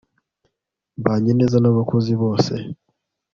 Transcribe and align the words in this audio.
mbanye 0.99 1.31
neza 1.39 1.57
n'abakozi 1.59 2.13
bose 2.21 2.53